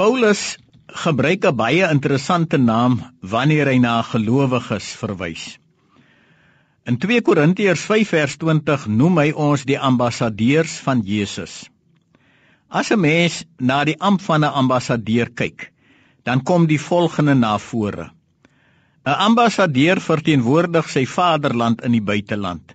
Paulus 0.00 0.56
gebruik 1.04 1.42
'n 1.44 1.56
baie 1.56 1.86
interessante 1.94 2.56
naam 2.56 2.92
wanneer 3.32 3.68
hy 3.68 3.78
na 3.78 3.96
gelowiges 4.10 4.86
verwys. 5.00 5.42
In 6.88 6.96
2 7.02 7.20
Korintiërs 7.26 7.82
5 7.88 8.12
vers 8.14 8.36
20 8.44 8.86
noem 9.00 9.18
hy 9.20 9.26
ons 9.46 9.66
die 9.68 9.76
ambassadeurs 9.90 10.78
van 10.86 11.02
Jesus. 11.04 11.68
As 12.68 12.90
'n 12.90 13.00
mens 13.00 13.44
na 13.58 13.84
die 13.84 13.98
ampt 14.00 14.24
van 14.24 14.40
'n 14.44 14.56
ambassadeur 14.62 15.28
kyk, 15.42 15.68
dan 16.24 16.40
kom 16.42 16.66
die 16.66 16.80
volgende 16.80 17.34
na 17.34 17.58
vore. 17.58 18.08
'n 19.04 19.18
Ambassadeur 19.28 20.00
verteenwoordig 20.00 20.88
sy 20.88 21.04
vaderland 21.04 21.84
in 21.84 21.92
die 21.92 22.06
buiteland. 22.12 22.72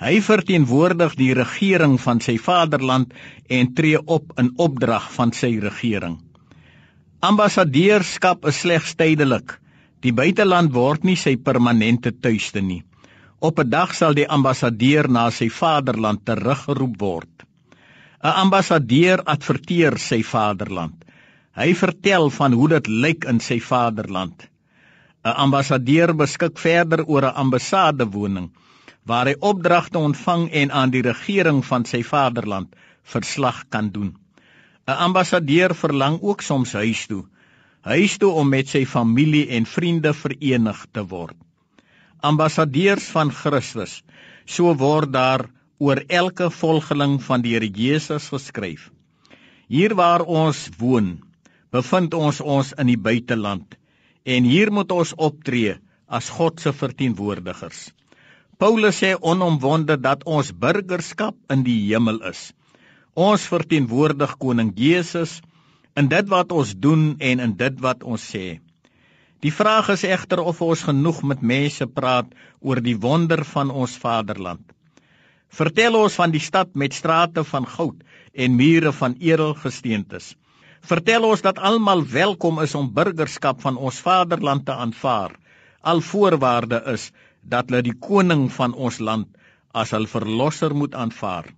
Hy 0.00 0.20
verteenwoordig 0.20 1.14
die 1.16 1.34
regering 1.34 2.00
van 2.00 2.20
sy 2.20 2.38
vaderland 2.38 3.12
en 3.48 3.74
tree 3.74 4.00
op 4.04 4.32
in 4.38 4.52
opdrag 4.56 5.12
van 5.12 5.32
sy 5.32 5.58
regering. 5.58 6.25
Ambassadeurskap 7.24 8.44
is 8.44 8.58
slegs 8.60 8.92
tydelik. 8.94 9.54
Die 10.04 10.12
buiteland 10.12 10.74
word 10.74 11.04
nie 11.08 11.16
sy 11.16 11.36
permanente 11.40 12.10
tuiste 12.12 12.60
nie. 12.60 12.82
Op 13.40 13.58
'n 13.58 13.70
dag 13.70 13.94
sal 13.94 14.12
die 14.14 14.28
ambassadeur 14.28 15.08
na 15.08 15.30
sy 15.30 15.48
vaderland 15.48 16.24
teruggeroep 16.26 17.00
word. 17.00 17.46
'n 18.22 18.34
Ambassadeur 18.44 19.22
adverteer 19.24 19.96
sy 19.98 20.22
vaderland. 20.22 21.04
Hy 21.56 21.74
vertel 21.74 22.30
van 22.30 22.52
hoe 22.52 22.68
dit 22.68 22.86
lyk 22.86 23.24
in 23.24 23.40
sy 23.40 23.60
vaderland. 23.60 24.48
'n 25.24 25.36
Ambassadeur 25.46 26.14
beskik 26.14 26.58
verder 26.58 27.04
oor 27.06 27.24
'n 27.24 27.34
ambassadewoning 27.34 28.50
waar 29.06 29.26
hy 29.26 29.36
opdragte 29.40 29.98
ontvang 29.98 30.50
en 30.50 30.70
aan 30.70 30.90
die 30.90 31.02
regering 31.02 31.64
van 31.64 31.84
sy 31.84 32.02
vaderland 32.02 32.68
verslag 33.02 33.64
kan 33.68 33.88
doen. 33.90 34.16
'n 34.86 34.98
Ambassadeur 35.06 35.74
verlang 35.74 36.18
ook 36.22 36.42
soms 36.42 36.72
huis 36.72 37.06
toe. 37.10 37.24
Huis 37.80 38.16
toe 38.22 38.30
om 38.30 38.48
met 38.48 38.68
sy 38.68 38.84
familie 38.86 39.48
en 39.56 39.66
vriende 39.66 40.12
verenig 40.14 40.86
te 40.92 41.02
word. 41.06 41.36
Ambassadeurs 42.22 43.08
van 43.14 43.30
Christus, 43.30 44.02
so 44.46 44.74
word 44.74 45.12
daar 45.12 45.48
oor 45.78 46.02
elke 46.08 46.50
volgeling 46.50 47.18
van 47.22 47.42
die 47.42 47.54
Here 47.54 47.68
Jesus 47.68 48.28
geskryf. 48.28 48.90
Hier 49.68 49.94
waar 49.94 50.22
ons 50.22 50.68
woon, 50.78 51.18
bevind 51.74 52.14
ons 52.14 52.40
ons 52.40 52.72
in 52.78 52.86
die 52.86 53.00
buiteland 53.08 53.74
en 54.24 54.46
hier 54.46 54.72
moet 54.72 54.90
ons 54.92 55.14
optree 55.18 55.76
as 56.06 56.30
God 56.30 56.62
se 56.62 56.72
verteenwoordigers. 56.72 57.90
Paulus 58.58 59.02
sê 59.02 59.14
onomwonde 59.20 59.98
dat 60.00 60.24
ons 60.24 60.54
burgerskap 60.54 61.36
in 61.52 61.66
die 61.66 61.78
hemel 61.90 62.22
is. 62.30 62.52
Ons 63.16 63.46
verteenwoordig 63.48 64.34
koning 64.36 64.74
Jesus 64.76 65.38
in 65.96 66.10
dit 66.12 66.26
wat 66.28 66.50
ons 66.52 66.74
doen 66.76 67.14
en 67.16 67.40
in 67.40 67.54
dit 67.56 67.78
wat 67.80 68.04
ons 68.04 68.20
sê. 68.20 68.58
Die 69.40 69.52
vraag 69.52 69.88
is 69.94 70.04
egter 70.04 70.42
of 70.44 70.60
ons 70.60 70.82
genoeg 70.84 71.22
met 71.30 71.40
mense 71.40 71.86
praat 71.88 72.28
oor 72.60 72.82
die 72.84 72.96
wonder 73.06 73.40
van 73.54 73.72
ons 73.72 73.96
vaderland. 74.04 74.60
Vertel 75.48 75.96
ons 75.96 76.20
van 76.20 76.36
die 76.36 76.44
stad 76.44 76.76
met 76.76 76.92
strate 76.92 77.44
van 77.54 77.64
goud 77.78 78.04
en 78.34 78.56
mure 78.60 78.92
van 78.92 79.16
edelgesteentes. 79.16 80.34
Vertel 80.84 81.24
ons 81.24 81.40
dat 81.40 81.56
almal 81.56 82.04
welkom 82.12 82.60
is 82.60 82.76
om 82.76 82.92
burgerskap 82.92 83.64
van 83.64 83.80
ons 83.80 84.04
vaderland 84.04 84.68
te 84.68 84.76
aanvaar. 84.76 85.38
Al 85.80 86.04
voorwaarde 86.04 86.84
is 86.92 87.12
dat 87.40 87.70
hulle 87.70 87.86
die 87.86 87.96
koning 87.96 88.50
van 88.52 88.76
ons 88.76 89.00
land 89.00 89.32
as 89.72 89.96
hul 89.96 90.04
verlosser 90.04 90.76
moet 90.76 90.92
aanvaar. 90.94 91.48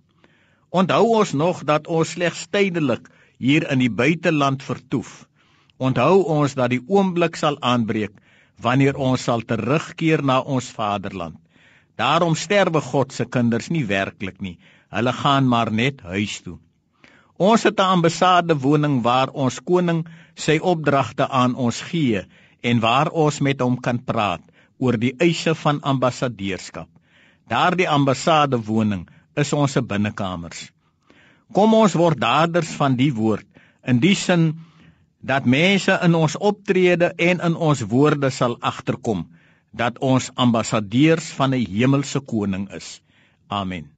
Onthou 0.69 1.15
ons 1.17 1.33
nog 1.33 1.63
dat 1.65 1.87
ons 1.87 2.09
slegs 2.13 2.45
tydelik 2.53 3.09
hier 3.41 3.65
in 3.71 3.81
die 3.81 3.89
buiteland 3.89 4.63
vertoef. 4.63 5.25
Onthou 5.77 6.23
ons 6.29 6.53
dat 6.53 6.69
die 6.69 6.83
oomblik 6.87 7.39
sal 7.39 7.57
aanbreek 7.65 8.13
wanneer 8.61 8.97
ons 8.99 9.23
sal 9.23 9.41
terugkeer 9.41 10.21
na 10.21 10.39
ons 10.41 10.69
vaderland. 10.75 11.37
Daarom 11.97 12.35
sterwe 12.35 12.81
God 12.81 13.13
se 13.15 13.25
kinders 13.25 13.69
nie 13.69 13.85
werklik 13.87 14.41
nie. 14.41 14.57
Hulle 14.93 15.13
gaan 15.13 15.47
maar 15.47 15.71
net 15.71 16.01
huis 16.01 16.39
toe. 16.45 16.59
Ons 17.39 17.63
het 17.63 17.79
'n 17.79 17.91
ambassade 17.95 18.55
woning 18.59 19.01
waar 19.01 19.29
ons 19.33 19.59
koning 19.59 20.05
sy 20.35 20.59
opdragte 20.59 21.27
aan 21.27 21.55
ons 21.55 21.81
gee 21.81 22.25
en 22.61 22.79
waar 22.79 23.09
ons 23.09 23.39
met 23.39 23.61
hom 23.61 23.79
kan 23.79 24.03
praat 24.03 24.41
oor 24.77 24.97
die 24.97 25.15
eise 25.19 25.55
van 25.55 25.81
ambassadeurskap. 25.81 26.89
Daardie 27.47 27.89
ambassade 27.89 28.57
woning 28.65 29.07
is 29.35 29.53
ons 29.53 29.71
se 29.71 29.81
binnekamers. 29.81 30.69
Kom 31.53 31.73
ons 31.73 31.95
word 31.97 32.19
daders 32.19 32.71
van 32.77 32.95
die 32.95 33.11
woord 33.13 33.45
in 33.87 33.99
die 33.99 34.15
sin 34.15 34.51
dat 35.19 35.45
mense 35.45 35.97
in 36.05 36.15
ons 36.15 36.37
optrede 36.37 37.11
en 37.17 37.41
in 37.43 37.55
ons 37.55 37.81
woorde 37.91 38.29
sal 38.31 38.57
agterkom 38.61 39.25
dat 39.71 39.99
ons 39.99 40.31
ambassadeurs 40.35 41.31
van 41.37 41.53
'n 41.53 41.65
hemelse 41.65 42.19
koning 42.19 42.69
is. 42.73 43.01
Amen. 43.47 43.89